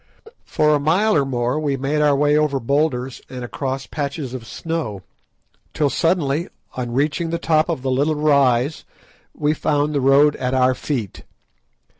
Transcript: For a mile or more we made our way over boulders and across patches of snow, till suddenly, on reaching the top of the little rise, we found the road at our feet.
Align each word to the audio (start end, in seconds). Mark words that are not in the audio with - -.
For 0.47 0.73
a 0.73 0.79
mile 0.79 1.15
or 1.15 1.25
more 1.25 1.59
we 1.59 1.77
made 1.77 2.01
our 2.01 2.15
way 2.15 2.35
over 2.35 2.59
boulders 2.59 3.21
and 3.29 3.43
across 3.43 3.85
patches 3.85 4.33
of 4.33 4.47
snow, 4.47 5.03
till 5.75 5.91
suddenly, 5.91 6.47
on 6.75 6.91
reaching 6.93 7.29
the 7.29 7.37
top 7.37 7.69
of 7.69 7.83
the 7.83 7.91
little 7.91 8.15
rise, 8.15 8.83
we 9.35 9.53
found 9.53 9.93
the 9.93 10.01
road 10.01 10.35
at 10.37 10.55
our 10.55 10.73
feet. 10.73 11.21